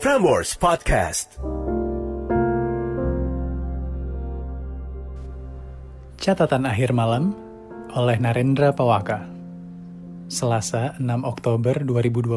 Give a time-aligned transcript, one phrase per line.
[0.00, 1.36] Frameworks Podcast.
[6.16, 7.36] Catatan akhir malam
[7.92, 9.28] oleh Narendra Pawaka.
[10.32, 12.32] Selasa 6 Oktober 2020.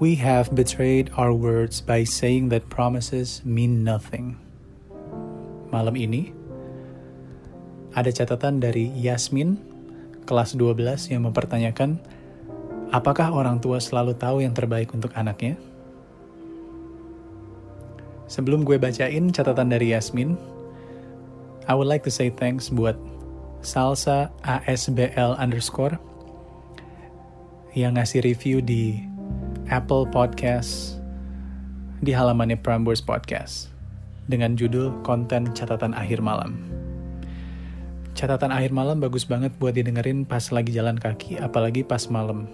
[0.00, 4.40] We have betrayed our words by saying that promises mean nothing.
[5.68, 6.32] Malam ini
[7.92, 9.60] ada catatan dari Yasmin
[10.24, 12.00] kelas 12 yang mempertanyakan
[12.88, 15.56] apakah orang tua selalu tahu yang terbaik untuk anaknya?
[18.28, 20.36] Sebelum gue bacain catatan dari Yasmin,
[21.64, 22.96] I would like to say thanks buat
[23.64, 25.96] Salsa ASBL underscore
[27.72, 29.00] yang ngasih review di
[29.68, 31.00] Apple Podcast
[32.04, 33.72] di halamannya Prambors Podcast
[34.28, 36.60] dengan judul konten catatan akhir malam.
[38.12, 42.50] Catatan akhir malam bagus banget buat didengerin pas lagi jalan kaki, apalagi pas malam.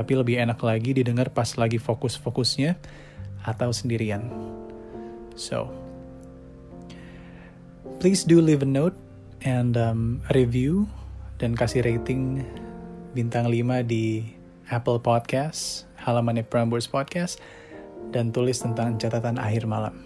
[0.00, 2.80] Tapi lebih enak lagi didengar pas lagi fokus-fokusnya
[3.44, 4.24] atau sendirian.
[5.36, 5.68] So,
[8.00, 8.96] please do leave a note
[9.44, 10.88] and um, review
[11.36, 12.48] dan kasih rating
[13.12, 14.24] bintang 5 di
[14.72, 17.36] Apple Podcast, halamannya Prambors Podcast,
[18.08, 20.00] dan tulis tentang catatan akhir malam.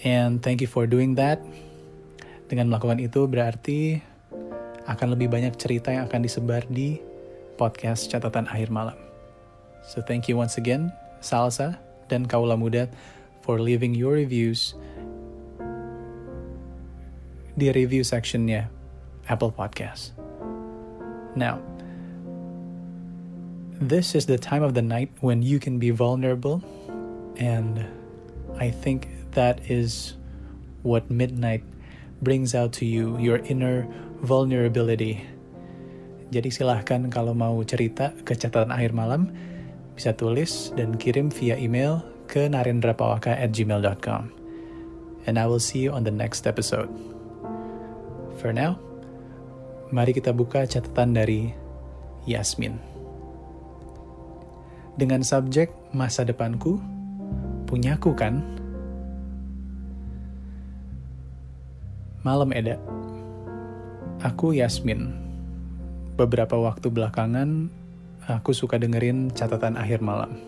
[0.00, 1.44] And thank you for doing that.
[2.48, 4.00] Dengan melakukan itu berarti
[4.84, 7.00] akan lebih banyak cerita yang akan disebar di
[7.56, 8.96] podcast catatan akhir malam.
[9.84, 11.76] So thank you once again, Salsa
[12.08, 12.88] dan Kaula Muda,
[13.44, 14.76] for leaving your reviews
[17.54, 18.66] di review sectionnya
[19.30, 20.16] Apple Podcast.
[21.38, 21.62] Now,
[23.80, 26.62] this is the time of the night when you can be vulnerable,
[27.38, 27.84] and
[28.58, 30.14] I think that is
[30.82, 31.62] what midnight
[32.24, 33.84] brings out to you, your inner
[34.24, 35.20] vulnerability.
[36.32, 39.30] Jadi silahkan kalau mau cerita ke catatan akhir malam,
[39.94, 44.32] bisa tulis dan kirim via email ke narendrapawaka at gmail.com.
[45.28, 46.88] And I will see you on the next episode.
[48.40, 48.80] For now,
[49.94, 51.54] mari kita buka catatan dari
[52.26, 52.80] Yasmin.
[54.96, 56.80] Dengan subjek masa depanku,
[57.66, 58.63] punyaku kan?
[62.24, 62.80] Malam Eda.
[64.24, 65.12] Aku Yasmin.
[66.16, 67.68] Beberapa waktu belakangan,
[68.24, 70.40] aku suka dengerin catatan akhir malam.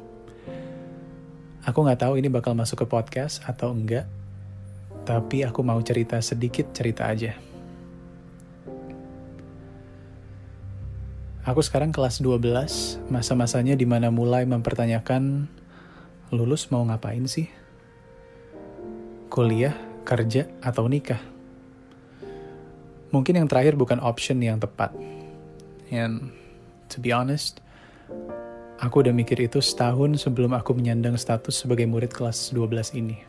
[1.68, 4.08] Aku nggak tahu ini bakal masuk ke podcast atau enggak,
[5.04, 7.36] tapi aku mau cerita sedikit cerita aja.
[11.44, 15.44] Aku sekarang kelas 12, masa-masanya di mana mulai mempertanyakan,
[16.32, 17.52] lulus mau ngapain sih?
[19.28, 19.76] Kuliah,
[20.08, 21.35] kerja, atau nikah?
[23.14, 24.90] Mungkin yang terakhir bukan option yang tepat.
[25.94, 26.34] And
[26.90, 27.62] to be honest,
[28.82, 33.22] aku udah mikir itu setahun sebelum aku menyandang status sebagai murid kelas 12 ini.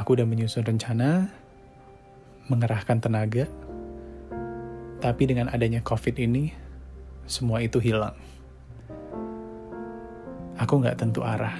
[0.00, 1.28] Aku udah menyusun rencana,
[2.48, 3.44] mengerahkan tenaga,
[5.00, 6.56] tapi dengan adanya COVID ini,
[7.28, 8.16] semua itu hilang.
[10.56, 11.56] Aku nggak tentu arah.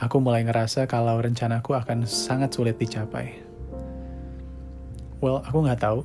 [0.00, 3.51] Aku mulai ngerasa kalau rencanaku akan sangat sulit dicapai.
[5.22, 6.02] Well, aku nggak tahu.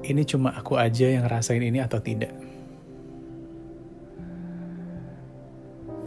[0.00, 2.32] Ini cuma aku aja yang ngerasain ini atau tidak.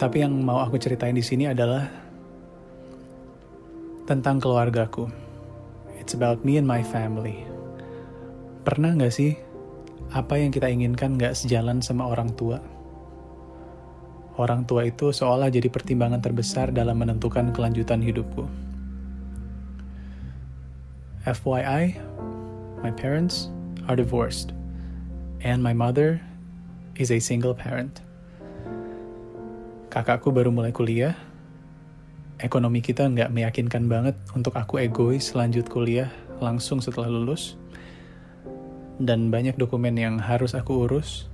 [0.02, 1.86] Tapi yang mau aku ceritain di sini adalah
[4.10, 5.06] tentang keluargaku.
[6.02, 7.46] It's about me and my family.
[8.66, 9.38] Pernah nggak sih
[10.10, 12.58] apa yang kita inginkan nggak sejalan sama orang tua?
[14.42, 18.69] Orang tua itu seolah jadi pertimbangan terbesar dalam menentukan kelanjutan hidupku.
[21.30, 21.94] FYI,
[22.82, 23.54] my parents
[23.86, 24.50] are divorced,
[25.46, 26.18] and my mother
[26.98, 28.02] is a single parent.
[29.94, 31.14] Kakakku baru mulai kuliah,
[32.42, 36.10] ekonomi kita nggak meyakinkan banget untuk aku egois lanjut kuliah
[36.42, 37.54] langsung setelah lulus.
[38.98, 41.30] Dan banyak dokumen yang harus aku urus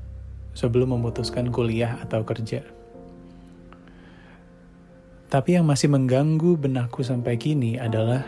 [0.51, 2.68] sebelum memutuskan kuliah atau kerja.
[5.31, 8.24] Tapi yang masih mengganggu benakku sampai kini adalah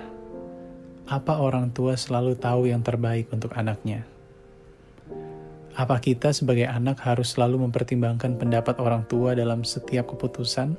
[1.08, 4.04] apa orang tua selalu tahu yang terbaik untuk anaknya.
[5.74, 10.76] Apa kita sebagai anak harus selalu mempertimbangkan pendapat orang tua dalam setiap keputusan?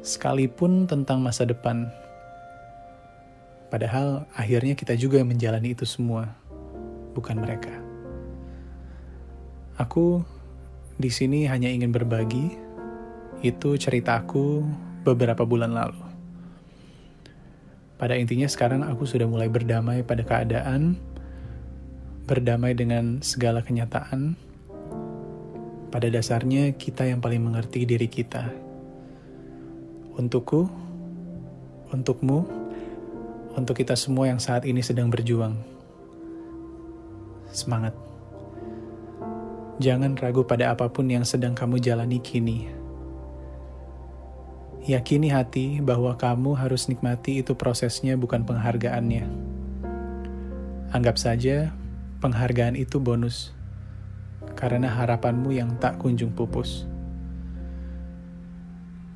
[0.00, 1.88] sekalipun tentang masa depan.
[3.68, 6.26] Padahal akhirnya kita juga yang menjalani itu semua,
[7.14, 7.70] bukan mereka.
[9.78, 10.24] Aku
[11.00, 12.58] di sini hanya ingin berbagi,
[13.40, 14.66] itu ceritaku
[15.06, 16.09] beberapa bulan lalu.
[18.00, 20.96] Pada intinya sekarang aku sudah mulai berdamai pada keadaan,
[22.24, 24.40] berdamai dengan segala kenyataan.
[25.92, 28.48] Pada dasarnya, kita yang paling mengerti diri kita.
[30.16, 30.64] Untukku,
[31.92, 32.48] untukmu,
[33.60, 35.60] untuk kita semua yang saat ini sedang berjuang.
[37.52, 37.92] Semangat!
[39.76, 42.79] Jangan ragu pada apa pun yang sedang kamu jalani kini.
[44.80, 49.28] Yakini hati bahwa kamu harus nikmati itu prosesnya, bukan penghargaannya.
[50.88, 51.68] Anggap saja
[52.24, 53.52] penghargaan itu bonus,
[54.56, 56.88] karena harapanmu yang tak kunjung pupus.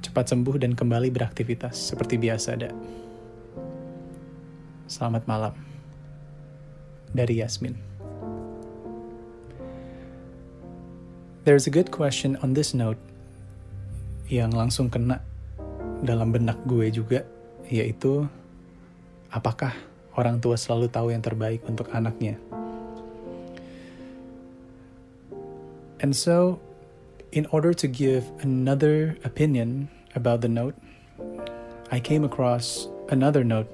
[0.05, 2.75] Cepat sembuh dan kembali beraktivitas seperti biasa, Dak.
[4.85, 5.57] Selamat malam.
[7.17, 7.73] Dari Yasmin.
[11.49, 13.01] There's a good question on this note
[14.29, 15.25] yang langsung kena
[16.05, 17.25] dalam benak gue juga,
[17.67, 18.29] yaitu
[19.33, 19.73] apakah
[20.15, 22.37] orang tua selalu tahu yang terbaik untuk anaknya?
[26.05, 26.61] And so,
[27.33, 30.77] in order to give another opinion about the note,
[31.91, 33.73] I came across another note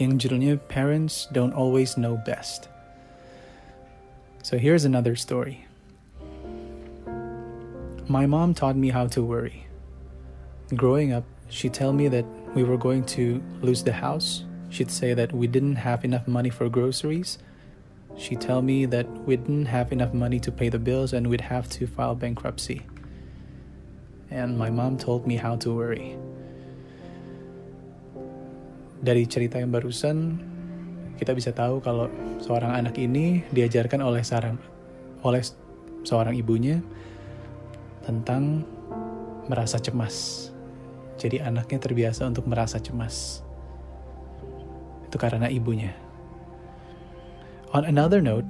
[0.00, 2.72] yang judulnya Parents Don't Always Know Best.
[4.42, 5.64] So here's another story.
[8.08, 9.64] My mom taught me how to worry.
[10.72, 12.24] Growing up, she'd tell me that
[12.56, 14.48] we were going to lose the house.
[14.72, 17.36] She'd say that we didn't have enough money for groceries.
[18.16, 21.52] She'd tell me that we didn't have enough money to pay the bills and we'd
[21.52, 22.80] have to file bankruptcy.
[24.30, 26.16] And my mom told me how to worry.
[29.04, 30.40] Dari cerita yang barusan,
[31.20, 32.08] kita bisa tahu kalau
[32.40, 34.56] seorang anak ini diajarkan oleh seorang
[35.20, 35.44] oleh
[36.08, 36.80] seorang ibunya
[38.00, 38.64] tentang
[39.44, 40.48] merasa cemas.
[41.14, 43.40] Jadi anaknya terbiasa untuk merasa cemas.
[45.06, 45.94] Itu karena ibunya.
[47.74, 48.46] On another note,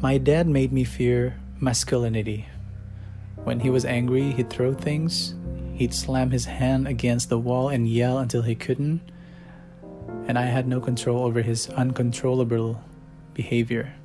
[0.00, 2.48] my dad made me fear masculinity.
[3.44, 5.32] When he was angry, he'd throw things,
[5.76, 9.00] he'd slam his hand against the wall and yell until he couldn't,
[10.28, 12.80] and I had no control over his uncontrollable
[13.32, 13.96] behavior.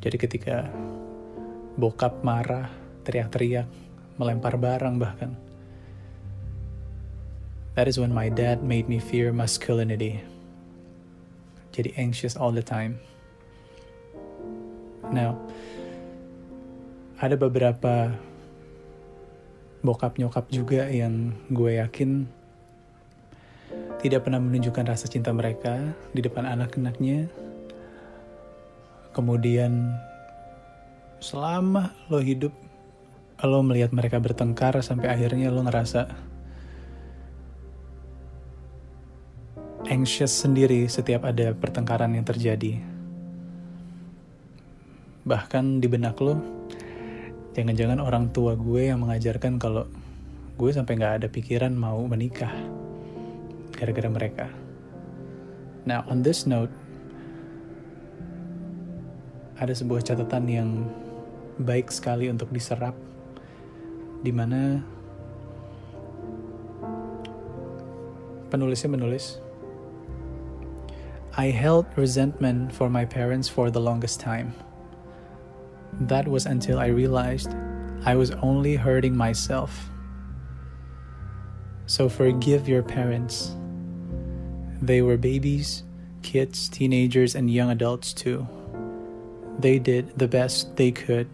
[0.00, 0.68] Jadi ketika
[1.76, 2.68] bokap marah,
[3.04, 3.68] teriak-teriak,
[4.20, 5.32] melempar barang bahkan.
[7.80, 10.20] That is when my dad made me fear masculinity.
[11.72, 13.00] Jadi anxious all the time.
[15.08, 15.40] Now,
[17.16, 18.12] ada beberapa
[19.80, 22.28] bokap nyokap juga yang gue yakin
[24.04, 27.32] tidak pernah menunjukkan rasa cinta mereka di depan anak-anaknya.
[29.16, 29.96] Kemudian
[31.20, 32.52] selama lo hidup
[33.46, 36.08] lo melihat mereka bertengkar sampai akhirnya lo ngerasa
[39.88, 42.78] anxious sendiri setiap ada pertengkaran yang terjadi.
[45.24, 46.36] Bahkan di benak lo,
[47.56, 49.88] jangan-jangan orang tua gue yang mengajarkan kalau
[50.60, 52.52] gue sampai nggak ada pikiran mau menikah
[53.74, 54.46] gara-gara mereka.
[55.88, 56.72] Now on this note,
[59.56, 60.70] ada sebuah catatan yang
[61.60, 62.96] baik sekali untuk diserap
[64.20, 64.84] di mana
[68.52, 69.40] penulisnya menulis
[71.38, 74.52] I held resentment for my parents for the longest time.
[75.94, 77.54] That was until I realized
[78.04, 79.88] I was only hurting myself.
[81.86, 83.54] So forgive your parents.
[84.82, 85.84] They were babies,
[86.22, 88.46] kids, teenagers, and young adults too.
[89.58, 91.30] They did the best they could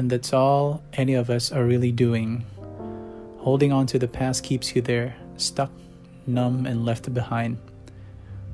[0.00, 2.42] and that's all any of us are really doing.
[3.36, 5.70] Holding on to the past keeps you there, stuck,
[6.26, 7.58] numb, and left behind.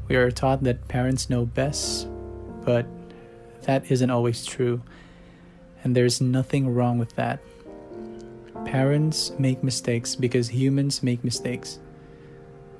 [0.08, 2.08] We are taught that parents know best,
[2.64, 2.84] but
[3.62, 4.82] that isn't always true,
[5.84, 7.38] and there's nothing wrong with that.
[8.64, 11.78] Parents make mistakes because humans make mistakes.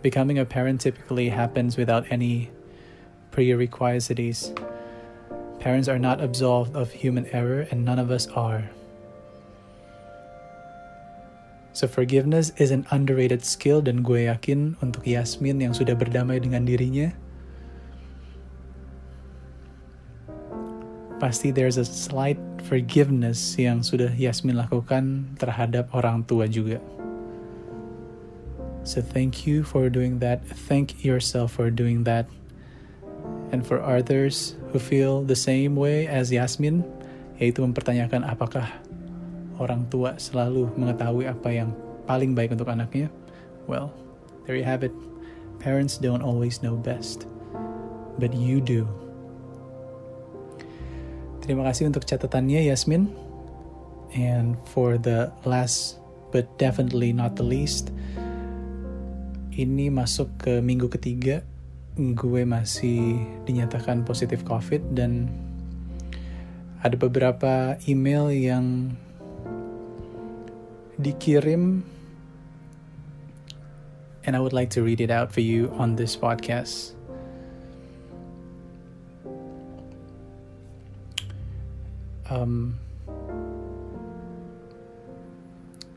[0.03, 2.51] Becoming a parent typically happens without any
[3.31, 4.53] prerequisites
[5.67, 8.71] Parents are not absolved of human error, and none of us are.
[11.75, 16.71] So forgiveness is an underrated skill dan gue yakin untuk Yasmin yang sudah berdamai dengan
[16.71, 17.11] dirinya,
[21.19, 26.79] pasti there's a slight forgiveness yang sudah Yasmin lakukan terhadap orang tua juga.
[28.87, 30.47] So thank you for doing that.
[30.71, 32.31] Thank yourself for doing that.
[33.55, 36.83] And for others who feel the same way as Yasmin,
[37.39, 38.67] yaitu mempertanyakan apakah
[39.63, 41.71] orang tua selalu mengetahui apa yang
[42.11, 43.07] paling baik untuk anaknya,
[43.71, 43.95] well,
[44.45, 44.93] there you have it.
[45.63, 47.25] Parents don't always know best.
[48.19, 48.89] but you do.
[51.45, 53.13] Terima kasih untuk catatannya Yasmin.
[54.17, 56.01] And for the last
[56.33, 57.93] but definitely not the least,
[59.55, 61.45] ini masuk ke minggu ketiga
[61.97, 65.33] gue masih dinyatakan positif COVID dan
[66.85, 68.93] ada beberapa email yang
[71.01, 71.81] dikirim
[74.29, 76.93] and I would like to read it out for you on this podcast.
[82.29, 82.77] Um,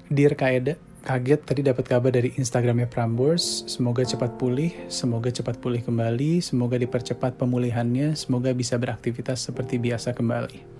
[0.08, 3.63] Dear Kaeda, kaget tadi dapat kabar dari Instagramnya Prambors.
[3.65, 10.12] Semoga cepat pulih, semoga cepat pulih kembali, semoga dipercepat pemulihannya, semoga bisa beraktivitas seperti biasa
[10.12, 10.79] kembali.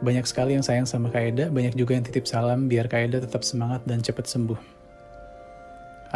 [0.00, 3.84] Banyak sekali yang sayang sama Kaeda, banyak juga yang titip salam biar Kaeda tetap semangat
[3.88, 4.60] dan cepat sembuh.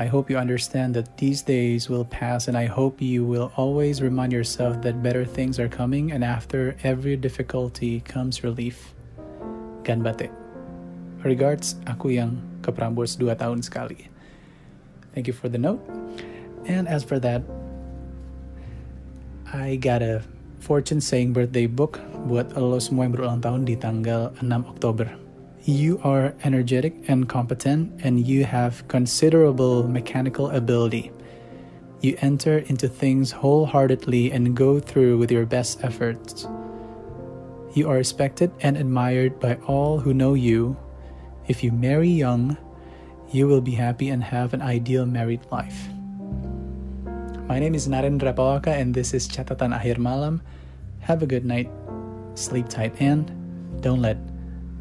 [0.00, 4.00] I hope you understand that these days will pass, and I hope you will always
[4.00, 8.95] remind yourself that better things are coming, and after every difficulty comes relief.
[9.83, 10.39] Ganbate.
[11.21, 14.09] Regards, aku yang ke Prambors 2 tahun sekali.
[15.12, 15.83] Thank you for the note.
[16.65, 17.45] And as for that,
[19.50, 20.23] I got a
[20.62, 21.99] fortune saying birthday book
[22.31, 25.11] buat lo semua yang berulang tahun di tanggal 6 Oktober.
[25.69, 31.12] You are energetic and competent, and you have considerable mechanical ability.
[32.00, 36.49] You enter into things wholeheartedly and go through with your best efforts.
[37.77, 40.81] You are respected and admired by all who know you.
[41.50, 42.57] If you marry young,
[43.35, 45.90] you will be happy and have an ideal married life.
[47.50, 50.42] My name is Narendra Pawaka, and this is Catatan Akhir Malam.
[51.00, 51.66] Have a good night,
[52.38, 53.26] sleep tight, and
[53.83, 54.23] don't let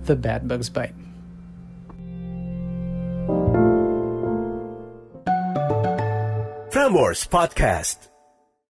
[0.05, 0.93] the bad bugs bite.
[6.69, 8.13] Frameworks Podcast.